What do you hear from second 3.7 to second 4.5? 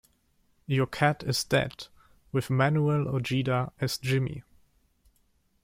as Jimmy.